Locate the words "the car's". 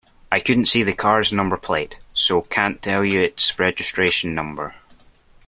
0.81-1.31